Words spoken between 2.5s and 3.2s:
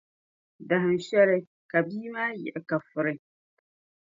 ka furi.